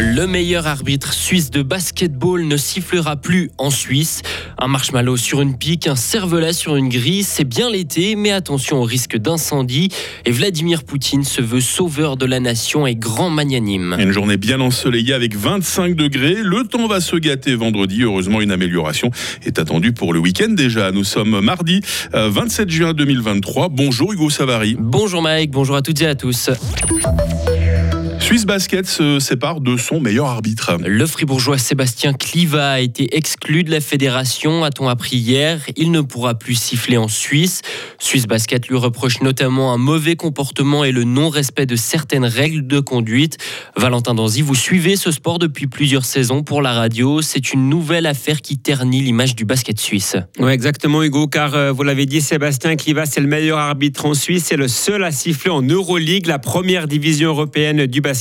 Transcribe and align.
Le 0.00 0.28
meilleur 0.28 0.68
arbitre 0.68 1.12
suisse 1.12 1.50
de 1.50 1.60
basketball 1.60 2.46
ne 2.46 2.56
sifflera 2.56 3.16
plus 3.16 3.50
en 3.58 3.68
Suisse. 3.68 4.22
Un 4.56 4.68
marshmallow 4.68 5.16
sur 5.16 5.40
une 5.40 5.58
pique, 5.58 5.88
un 5.88 5.96
cervelas 5.96 6.52
sur 6.52 6.76
une 6.76 6.88
grille, 6.88 7.24
c'est 7.24 7.42
bien 7.42 7.68
l'été, 7.68 8.14
mais 8.14 8.30
attention 8.30 8.80
au 8.80 8.84
risque 8.84 9.16
d'incendie. 9.16 9.88
Et 10.24 10.30
Vladimir 10.30 10.84
Poutine 10.84 11.24
se 11.24 11.42
veut 11.42 11.60
sauveur 11.60 12.16
de 12.16 12.26
la 12.26 12.38
nation 12.38 12.86
et 12.86 12.94
grand 12.94 13.28
magnanime. 13.28 13.96
Une 13.98 14.12
journée 14.12 14.36
bien 14.36 14.60
ensoleillée 14.60 15.14
avec 15.14 15.34
25 15.34 15.96
degrés. 15.96 16.36
Le 16.44 16.62
temps 16.62 16.86
va 16.86 17.00
se 17.00 17.16
gâter 17.16 17.56
vendredi. 17.56 18.04
Heureusement, 18.04 18.40
une 18.40 18.52
amélioration 18.52 19.10
est 19.44 19.58
attendue 19.58 19.92
pour 19.92 20.12
le 20.12 20.20
week-end 20.20 20.50
déjà. 20.50 20.92
Nous 20.92 21.04
sommes 21.04 21.40
mardi 21.40 21.80
27 22.12 22.68
euh, 22.68 22.70
juin 22.70 22.92
2023. 22.92 23.68
Bonjour 23.70 24.12
Hugo 24.12 24.30
Savary. 24.30 24.76
Bonjour 24.78 25.22
Mike, 25.22 25.50
bonjour 25.50 25.74
à 25.74 25.82
toutes 25.82 26.00
et 26.02 26.06
à 26.06 26.14
tous. 26.14 26.50
Suisse 28.28 28.44
Basket 28.44 28.86
se 28.86 29.20
sépare 29.20 29.62
de 29.62 29.78
son 29.78 30.00
meilleur 30.00 30.26
arbitre. 30.26 30.76
Le 30.84 31.06
fribourgeois 31.06 31.56
Sébastien 31.56 32.12
Cliva 32.12 32.72
a 32.72 32.80
été 32.80 33.16
exclu 33.16 33.64
de 33.64 33.70
la 33.70 33.80
fédération, 33.80 34.64
a-t-on 34.64 34.86
appris 34.86 35.16
hier. 35.16 35.62
Il 35.76 35.90
ne 35.92 36.02
pourra 36.02 36.34
plus 36.34 36.54
siffler 36.54 36.98
en 36.98 37.08
Suisse. 37.08 37.62
Suisse 37.98 38.26
Basket 38.26 38.68
lui 38.68 38.76
reproche 38.76 39.22
notamment 39.22 39.72
un 39.72 39.78
mauvais 39.78 40.14
comportement 40.14 40.84
et 40.84 40.92
le 40.92 41.04
non-respect 41.04 41.64
de 41.64 41.74
certaines 41.74 42.26
règles 42.26 42.66
de 42.66 42.80
conduite. 42.80 43.38
Valentin 43.76 44.14
Danzy, 44.14 44.42
vous 44.42 44.54
suivez 44.54 44.96
ce 44.96 45.10
sport 45.10 45.38
depuis 45.38 45.66
plusieurs 45.66 46.04
saisons 46.04 46.42
pour 46.42 46.60
la 46.60 46.74
radio. 46.74 47.22
C'est 47.22 47.54
une 47.54 47.70
nouvelle 47.70 48.04
affaire 48.04 48.42
qui 48.42 48.58
ternit 48.58 49.00
l'image 49.00 49.36
du 49.36 49.46
basket 49.46 49.80
suisse. 49.80 50.16
Oui, 50.38 50.52
exactement, 50.52 51.02
Hugo, 51.02 51.28
car 51.28 51.54
euh, 51.54 51.72
vous 51.72 51.82
l'avez 51.82 52.04
dit, 52.04 52.20
Sébastien 52.20 52.76
Cliva, 52.76 53.06
c'est 53.06 53.22
le 53.22 53.26
meilleur 53.26 53.56
arbitre 53.56 54.04
en 54.04 54.12
Suisse. 54.12 54.44
C'est 54.48 54.58
le 54.58 54.68
seul 54.68 55.02
à 55.02 55.12
siffler 55.12 55.50
en 55.50 55.62
Euroleague, 55.62 56.26
la 56.26 56.38
première 56.38 56.88
division 56.88 57.30
européenne 57.30 57.86
du 57.86 58.02
basket 58.02 58.17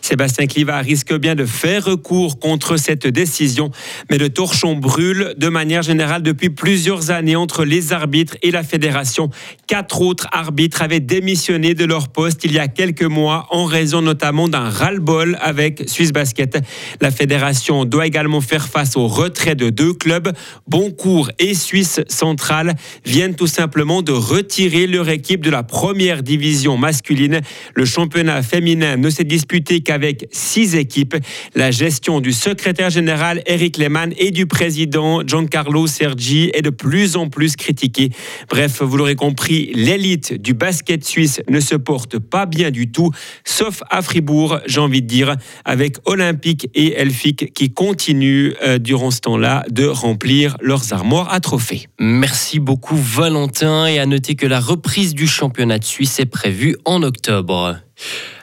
Sébastien 0.00 0.46
Cliva 0.46 0.78
risque 0.78 1.14
bien 1.14 1.34
de 1.34 1.44
faire 1.44 1.84
recours 1.84 2.38
contre 2.38 2.76
cette 2.76 3.06
décision, 3.06 3.70
mais 4.10 4.18
le 4.18 4.28
torchon 4.28 4.74
brûle 4.74 5.34
de 5.36 5.48
manière 5.48 5.82
générale 5.82 6.22
depuis 6.22 6.50
plusieurs 6.50 7.10
années 7.10 7.36
entre 7.36 7.64
les 7.64 7.92
arbitres 7.92 8.36
et 8.42 8.50
la 8.50 8.62
fédération. 8.62 9.30
Quatre 9.66 10.00
autres 10.00 10.26
arbitres 10.32 10.82
avaient 10.82 11.00
démissionné 11.00 11.74
de 11.74 11.84
leur 11.84 12.08
poste 12.08 12.44
il 12.44 12.52
y 12.52 12.58
a 12.58 12.68
quelques 12.68 13.02
mois 13.02 13.46
en 13.50 13.64
raison 13.64 14.02
notamment 14.02 14.48
d'un 14.48 14.68
ras-le-bol 14.68 15.38
avec 15.40 15.84
Suisse 15.86 16.12
Basket. 16.12 16.58
La 17.00 17.10
fédération 17.10 17.84
doit 17.84 18.06
également 18.06 18.40
faire 18.40 18.68
face 18.68 18.96
au 18.96 19.06
retrait 19.06 19.54
de 19.54 19.70
deux 19.70 19.92
clubs. 19.92 20.32
Boncourt 20.68 21.30
et 21.38 21.54
Suisse 21.54 22.00
Centrale 22.08 22.74
viennent 23.04 23.34
tout 23.34 23.46
simplement 23.46 24.02
de 24.02 24.12
retirer 24.12 24.86
leur 24.86 25.08
équipe 25.08 25.42
de 25.42 25.50
la 25.50 25.62
première 25.62 26.22
division 26.22 26.76
masculine. 26.76 27.40
Le 27.74 27.84
championnat 27.84 28.42
féminin 28.42 28.96
ne 28.96 29.10
s'est 29.16 29.24
disputé 29.24 29.80
qu'avec 29.80 30.28
six 30.30 30.74
équipes. 30.76 31.16
La 31.54 31.70
gestion 31.70 32.20
du 32.20 32.32
secrétaire 32.32 32.90
général 32.90 33.42
Eric 33.46 33.78
Lehmann 33.78 34.12
et 34.18 34.30
du 34.30 34.46
président 34.46 35.22
Giancarlo 35.26 35.86
Sergi 35.86 36.50
est 36.52 36.60
de 36.60 36.70
plus 36.70 37.16
en 37.16 37.28
plus 37.28 37.56
critiquée. 37.56 38.10
Bref, 38.50 38.82
vous 38.82 38.96
l'aurez 38.98 39.14
compris, 39.14 39.72
l'élite 39.74 40.34
du 40.34 40.52
basket 40.52 41.02
suisse 41.04 41.40
ne 41.48 41.60
se 41.60 41.74
porte 41.74 42.18
pas 42.18 42.44
bien 42.44 42.70
du 42.70 42.92
tout, 42.92 43.10
sauf 43.44 43.82
à 43.88 44.02
Fribourg, 44.02 44.58
j'ai 44.66 44.80
envie 44.80 45.00
de 45.00 45.06
dire, 45.06 45.36
avec 45.64 45.96
Olympique 46.04 46.68
et 46.74 46.92
Elfic 46.92 47.54
qui 47.54 47.72
continuent 47.72 48.52
euh, 48.62 48.78
durant 48.78 49.10
ce 49.10 49.20
temps-là 49.22 49.64
de 49.70 49.86
remplir 49.86 50.58
leurs 50.60 50.92
armoires 50.92 51.32
à 51.32 51.40
trophées. 51.40 51.86
Merci 51.98 52.60
beaucoup 52.60 52.96
Valentin 52.96 53.86
et 53.86 53.98
à 53.98 54.04
noter 54.04 54.34
que 54.34 54.46
la 54.46 54.60
reprise 54.60 55.14
du 55.14 55.26
championnat 55.26 55.78
de 55.78 55.84
Suisse 55.84 56.20
est 56.20 56.26
prévue 56.26 56.76
en 56.84 57.02
octobre. 57.02 57.76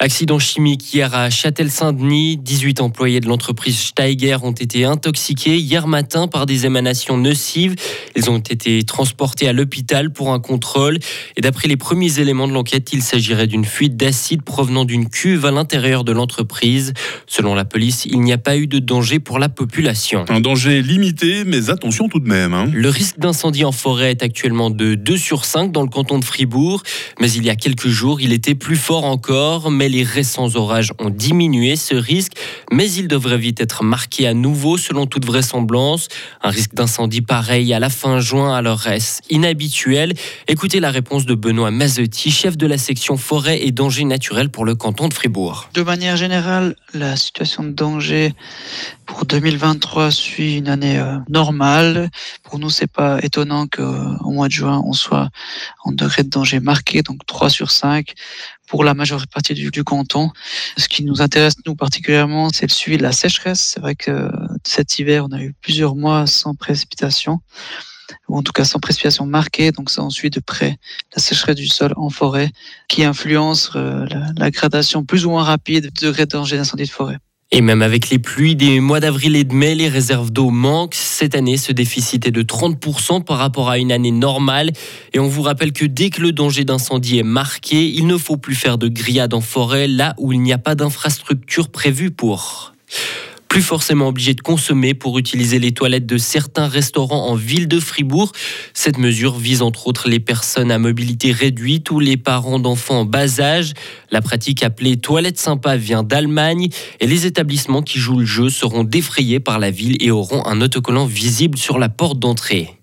Accident 0.00 0.38
chimique 0.38 0.94
hier 0.94 1.12
à 1.12 1.28
Châtel-Saint-Denis. 1.28 2.36
18 2.36 2.80
employés 2.80 3.18
de 3.18 3.26
l'entreprise 3.26 3.76
Steiger 3.76 4.36
ont 4.44 4.52
été 4.52 4.84
intoxiqués 4.84 5.56
hier 5.56 5.88
matin 5.88 6.28
par 6.28 6.46
des 6.46 6.66
émanations 6.66 7.16
nocives. 7.16 7.74
Ils 8.14 8.30
ont 8.30 8.38
été 8.38 8.84
transportés 8.84 9.48
à 9.48 9.52
l'hôpital 9.52 10.12
pour 10.12 10.32
un 10.32 10.38
contrôle. 10.38 11.00
Et 11.36 11.40
d'après 11.40 11.66
les 11.66 11.76
premiers 11.76 12.20
éléments 12.20 12.46
de 12.46 12.52
l'enquête, 12.52 12.92
il 12.92 13.02
s'agirait 13.02 13.48
d'une 13.48 13.64
fuite 13.64 13.96
d'acide 13.96 14.42
provenant 14.42 14.84
d'une 14.84 15.08
cuve 15.08 15.44
à 15.44 15.50
l'intérieur 15.50 16.04
de 16.04 16.12
l'entreprise. 16.12 16.92
Selon 17.26 17.56
la 17.56 17.64
police, 17.64 18.04
il 18.04 18.20
n'y 18.20 18.32
a 18.32 18.38
pas 18.38 18.56
eu 18.56 18.68
de 18.68 18.78
danger 18.78 19.18
pour 19.18 19.40
la 19.40 19.48
population. 19.48 20.24
Un 20.28 20.40
danger 20.40 20.80
limité, 20.80 21.42
mais 21.44 21.70
attention 21.70 22.08
tout 22.08 22.20
de 22.20 22.28
même. 22.28 22.54
Hein. 22.54 22.70
Le 22.72 22.88
risque 22.88 23.18
d'incendie 23.18 23.64
en 23.64 23.72
forêt 23.72 24.12
est 24.12 24.22
actuellement 24.22 24.70
de 24.70 24.94
2 24.94 25.16
sur 25.16 25.44
5 25.44 25.72
dans 25.72 25.82
le 25.82 25.88
canton 25.88 26.20
de 26.20 26.24
Fribourg. 26.24 26.84
Mais 27.20 27.32
il 27.32 27.44
y 27.44 27.50
a 27.50 27.56
quelques 27.56 27.88
jours, 27.88 28.20
il 28.20 28.32
était 28.32 28.54
plus 28.54 28.76
fort 28.76 29.04
encore. 29.04 29.72
Mais 29.72 29.87
les 29.88 30.02
récents 30.02 30.54
orages 30.54 30.92
ont 30.98 31.10
diminué 31.10 31.76
ce 31.76 31.94
risque, 31.94 32.32
mais 32.72 32.90
il 32.90 33.08
devrait 33.08 33.38
vite 33.38 33.60
être 33.60 33.82
marqué 33.82 34.26
à 34.26 34.34
nouveau 34.34 34.76
selon 34.76 35.06
toute 35.06 35.24
vraisemblance. 35.24 36.08
Un 36.42 36.50
risque 36.50 36.74
d'incendie 36.74 37.20
pareil 37.20 37.72
à 37.74 37.80
la 37.80 37.90
fin 37.90 38.20
juin, 38.20 38.54
alors 38.54 38.86
est 38.86 39.22
inhabituel? 39.30 40.14
Écoutez 40.46 40.80
la 40.80 40.90
réponse 40.90 41.26
de 41.26 41.34
Benoît 41.34 41.70
Mazetti, 41.70 42.30
chef 42.30 42.56
de 42.56 42.66
la 42.66 42.78
section 42.78 43.16
forêt 43.16 43.62
et 43.62 43.70
danger 43.70 44.04
naturel 44.04 44.50
pour 44.50 44.64
le 44.64 44.74
canton 44.74 45.08
de 45.08 45.14
Fribourg. 45.14 45.68
De 45.74 45.82
manière 45.82 46.16
générale, 46.16 46.76
la 46.94 47.16
situation 47.16 47.62
de 47.62 47.70
danger 47.70 48.34
pour 49.06 49.24
2023 49.24 50.10
suit 50.10 50.56
une 50.58 50.68
année 50.68 50.98
euh, 50.98 51.16
normale. 51.28 52.10
Pour 52.42 52.58
nous, 52.58 52.70
c'est 52.70 52.90
pas 52.90 53.18
étonnant 53.22 53.66
qu'au 53.66 54.30
mois 54.30 54.48
de 54.48 54.52
juin, 54.52 54.82
on 54.84 54.92
soit 54.92 55.30
en 55.84 55.92
degré 55.92 56.22
de 56.22 56.28
danger 56.28 56.60
marqué, 56.60 57.02
donc 57.02 57.24
3 57.26 57.50
sur 57.50 57.70
5 57.70 58.14
pour 58.68 58.84
la 58.84 58.94
majeure 58.94 59.26
partie 59.26 59.54
du, 59.54 59.70
du 59.70 59.82
canton. 59.82 60.30
Ce 60.76 60.88
qui 60.88 61.04
nous 61.04 61.20
intéresse, 61.20 61.54
nous, 61.66 61.74
particulièrement, 61.74 62.50
c'est 62.50 62.66
le 62.66 62.72
suivi 62.72 62.98
de 62.98 63.02
la 63.02 63.12
sécheresse. 63.12 63.60
C'est 63.60 63.80
vrai 63.80 63.94
que 63.94 64.30
cet 64.64 64.98
hiver, 64.98 65.26
on 65.28 65.32
a 65.32 65.40
eu 65.40 65.54
plusieurs 65.60 65.96
mois 65.96 66.26
sans 66.26 66.54
précipitation 66.54 67.40
ou 68.28 68.38
en 68.38 68.42
tout 68.42 68.52
cas 68.52 68.64
sans 68.64 68.78
précipitation 68.78 69.26
marquée, 69.26 69.70
donc 69.70 69.90
ça 69.90 70.02
on 70.02 70.10
suit 70.10 70.30
de 70.30 70.40
près 70.40 70.78
la 71.14 71.22
sécheresse 71.22 71.56
du 71.56 71.68
sol 71.68 71.92
en 71.96 72.08
forêt, 72.08 72.50
qui 72.88 73.04
influence 73.04 73.72
euh, 73.76 74.06
la, 74.06 74.32
la, 74.36 74.50
gradation 74.50 75.04
plus 75.04 75.26
ou 75.26 75.30
moins 75.30 75.44
rapide 75.44 75.90
de 75.94 76.06
degré 76.06 76.24
de 76.24 76.30
danger 76.30 76.56
d'incendie 76.56 76.84
de 76.84 76.90
forêt. 76.90 77.18
Et 77.50 77.62
même 77.62 77.80
avec 77.80 78.10
les 78.10 78.18
pluies 78.18 78.56
des 78.56 78.78
mois 78.78 79.00
d'avril 79.00 79.34
et 79.34 79.44
de 79.44 79.54
mai, 79.54 79.74
les 79.74 79.88
réserves 79.88 80.30
d'eau 80.30 80.50
manquent. 80.50 80.94
Cette 80.94 81.34
année, 81.34 81.56
ce 81.56 81.72
déficit 81.72 82.26
est 82.26 82.30
de 82.30 82.42
30% 82.42 83.24
par 83.24 83.38
rapport 83.38 83.70
à 83.70 83.78
une 83.78 83.90
année 83.90 84.10
normale. 84.10 84.70
Et 85.14 85.18
on 85.18 85.28
vous 85.28 85.40
rappelle 85.40 85.72
que 85.72 85.86
dès 85.86 86.10
que 86.10 86.20
le 86.20 86.32
danger 86.32 86.64
d'incendie 86.64 87.18
est 87.18 87.22
marqué, 87.22 87.88
il 87.88 88.06
ne 88.06 88.18
faut 88.18 88.36
plus 88.36 88.54
faire 88.54 88.76
de 88.76 88.88
grillades 88.88 89.32
en 89.32 89.40
forêt 89.40 89.88
là 89.88 90.14
où 90.18 90.34
il 90.34 90.42
n'y 90.42 90.52
a 90.52 90.58
pas 90.58 90.74
d'infrastructure 90.74 91.70
prévue 91.70 92.10
pour 92.10 92.74
plus 93.48 93.62
forcément 93.62 94.08
obligé 94.08 94.34
de 94.34 94.40
consommer 94.40 94.94
pour 94.94 95.18
utiliser 95.18 95.58
les 95.58 95.72
toilettes 95.72 96.06
de 96.06 96.18
certains 96.18 96.68
restaurants 96.68 97.28
en 97.28 97.34
ville 97.34 97.66
de 97.66 97.80
Fribourg. 97.80 98.32
Cette 98.74 98.98
mesure 98.98 99.36
vise 99.38 99.62
entre 99.62 99.86
autres 99.86 100.08
les 100.08 100.20
personnes 100.20 100.70
à 100.70 100.78
mobilité 100.78 101.32
réduite 101.32 101.90
ou 101.90 101.98
les 101.98 102.16
parents 102.16 102.58
d'enfants 102.58 103.00
en 103.00 103.04
bas 103.04 103.40
âge. 103.40 103.72
La 104.10 104.20
pratique 104.20 104.62
appelée 104.62 104.98
toilette 104.98 105.38
sympa 105.38 105.76
vient 105.76 106.02
d'Allemagne 106.02 106.68
et 107.00 107.06
les 107.06 107.26
établissements 107.26 107.82
qui 107.82 107.98
jouent 107.98 108.18
le 108.18 108.26
jeu 108.26 108.50
seront 108.50 108.84
défrayés 108.84 109.40
par 109.40 109.58
la 109.58 109.70
ville 109.70 109.96
et 110.00 110.10
auront 110.10 110.44
un 110.46 110.60
autocollant 110.60 111.06
visible 111.06 111.56
sur 111.56 111.78
la 111.78 111.88
porte 111.88 112.18
d'entrée. 112.18 112.78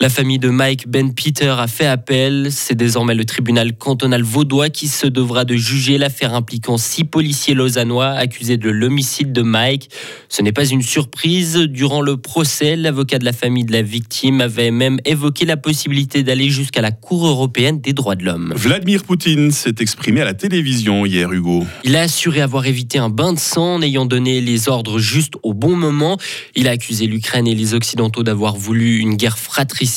La 0.00 0.08
famille 0.08 0.38
de 0.38 0.48
Mike 0.48 0.86
Ben 0.86 1.12
Peter 1.12 1.52
a 1.58 1.66
fait 1.66 1.84
appel. 1.84 2.50
C'est 2.52 2.76
désormais 2.76 3.16
le 3.16 3.24
tribunal 3.24 3.76
cantonal 3.76 4.22
vaudois 4.22 4.70
qui 4.70 4.86
se 4.86 5.08
devra 5.08 5.44
de 5.44 5.56
juger 5.56 5.98
l'affaire 5.98 6.34
impliquant 6.34 6.76
six 6.76 7.02
policiers 7.02 7.54
lausannois 7.54 8.10
accusés 8.10 8.58
de 8.58 8.70
l'homicide 8.70 9.32
de 9.32 9.42
Mike. 9.42 9.90
Ce 10.28 10.40
n'est 10.40 10.52
pas 10.52 10.66
une 10.66 10.82
surprise. 10.82 11.56
Durant 11.56 12.00
le 12.00 12.16
procès, 12.16 12.76
l'avocat 12.76 13.18
de 13.18 13.24
la 13.24 13.32
famille 13.32 13.64
de 13.64 13.72
la 13.72 13.82
victime 13.82 14.40
avait 14.40 14.70
même 14.70 15.00
évoqué 15.04 15.44
la 15.44 15.56
possibilité 15.56 16.22
d'aller 16.22 16.48
jusqu'à 16.48 16.80
la 16.80 16.92
Cour 16.92 17.26
européenne 17.26 17.80
des 17.80 17.92
droits 17.92 18.14
de 18.14 18.24
l'homme. 18.24 18.52
Vladimir 18.54 19.02
Poutine 19.02 19.50
s'est 19.50 19.74
exprimé 19.80 20.20
à 20.20 20.26
la 20.26 20.34
télévision 20.34 21.06
hier, 21.06 21.32
Hugo. 21.32 21.66
Il 21.82 21.96
a 21.96 22.02
assuré 22.02 22.40
avoir 22.40 22.66
évité 22.66 22.98
un 22.98 23.08
bain 23.10 23.32
de 23.32 23.38
sang 23.40 23.74
en 23.74 23.82
ayant 23.82 24.06
donné 24.06 24.40
les 24.42 24.68
ordres 24.68 25.00
juste 25.00 25.34
au 25.42 25.54
bon 25.54 25.74
moment. 25.74 26.18
Il 26.54 26.68
a 26.68 26.70
accusé 26.70 27.06
l'Ukraine 27.08 27.48
et 27.48 27.56
les 27.56 27.74
Occidentaux 27.74 28.22
d'avoir 28.22 28.54
voulu 28.54 28.98
une 28.98 29.16
guerre 29.16 29.40
fratricide 29.40 29.87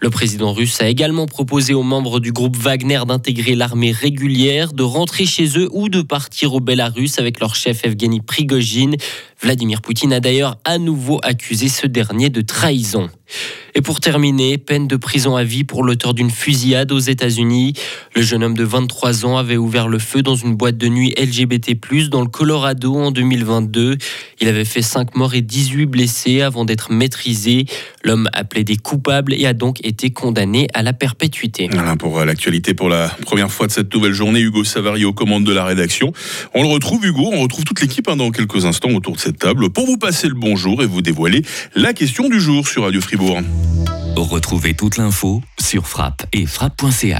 le 0.00 0.10
président 0.10 0.52
russe 0.52 0.80
a 0.80 0.88
également 0.88 1.26
proposé 1.26 1.74
aux 1.74 1.82
membres 1.82 2.20
du 2.20 2.32
groupe 2.32 2.56
Wagner 2.56 3.00
d'intégrer 3.06 3.54
l'armée 3.54 3.90
régulière, 3.90 4.72
de 4.72 4.82
rentrer 4.82 5.26
chez 5.26 5.58
eux 5.58 5.68
ou 5.72 5.88
de 5.88 6.02
partir 6.02 6.54
au 6.54 6.60
Bélarus 6.60 7.18
avec 7.18 7.40
leur 7.40 7.54
chef 7.54 7.84
Evgeny 7.84 8.20
Prigogine. 8.20 8.96
Vladimir 9.40 9.82
Poutine 9.82 10.12
a 10.12 10.20
d'ailleurs 10.20 10.58
à 10.64 10.78
nouveau 10.78 11.20
accusé 11.22 11.68
ce 11.68 11.86
dernier 11.86 12.28
de 12.28 12.40
trahison. 12.40 13.08
Et 13.74 13.82
pour 13.82 14.00
terminer, 14.00 14.58
peine 14.58 14.88
de 14.88 14.96
prison 14.96 15.36
à 15.36 15.44
vie 15.44 15.62
pour 15.62 15.84
l'auteur 15.84 16.14
d'une 16.14 16.30
fusillade 16.30 16.90
aux 16.90 16.98
États-Unis. 16.98 17.74
Le 18.16 18.22
jeune 18.22 18.42
homme 18.42 18.56
de 18.56 18.64
23 18.64 19.26
ans 19.26 19.36
avait 19.36 19.56
ouvert 19.56 19.86
le 19.86 19.98
feu 19.98 20.22
dans 20.22 20.34
une 20.34 20.56
boîte 20.56 20.78
de 20.78 20.88
nuit 20.88 21.14
LGBT+, 21.16 21.78
dans 22.10 22.22
le 22.22 22.28
Colorado 22.28 22.96
en 22.96 23.10
2022. 23.10 23.98
Il 24.40 24.48
avait 24.48 24.64
fait 24.64 24.82
5 24.82 25.14
morts 25.14 25.34
et 25.34 25.42
18 25.42 25.86
blessés 25.86 26.40
avant 26.40 26.64
d'être 26.64 26.90
maîtrisé. 26.90 27.66
L'homme 28.02 28.28
a 28.32 28.44
plaidé 28.44 28.76
coupable 28.76 29.34
et 29.34 29.46
a 29.46 29.52
donc 29.52 29.84
été 29.84 30.10
condamné 30.10 30.66
à 30.74 30.82
la 30.82 30.92
perpétuité. 30.92 31.68
Voilà 31.70 31.96
pour 31.96 32.18
euh, 32.18 32.24
l'actualité 32.24 32.74
pour 32.74 32.88
la 32.88 33.08
première 33.26 33.52
fois 33.52 33.66
de 33.66 33.72
cette 33.72 33.92
nouvelle 33.94 34.12
journée. 34.12 34.40
Hugo 34.40 34.64
Savary 34.64 35.04
aux 35.04 35.12
commandes 35.12 35.44
de 35.44 35.52
la 35.52 35.64
rédaction. 35.64 36.12
On 36.54 36.62
le 36.62 36.68
retrouve, 36.68 37.04
Hugo. 37.04 37.30
On 37.32 37.42
retrouve 37.42 37.64
toute 37.64 37.80
l'équipe 37.80 38.08
hein, 38.08 38.16
dans 38.16 38.30
quelques 38.30 38.64
instants 38.64 38.90
autour 38.90 39.14
de 39.14 39.20
table 39.30 39.70
pour 39.70 39.86
vous 39.86 39.98
passer 39.98 40.28
le 40.28 40.34
bonjour 40.34 40.82
et 40.82 40.86
vous 40.86 41.02
dévoiler 41.02 41.42
la 41.74 41.92
question 41.92 42.28
du 42.28 42.40
jour 42.40 42.68
sur 42.68 42.84
Radio 42.84 43.00
Fribourg. 43.00 43.40
Retrouvez 44.16 44.74
toute 44.74 44.96
l'info 44.96 45.42
sur 45.60 45.86
frappe 45.86 46.26
et 46.32 46.46
frappe.ch. 46.46 47.16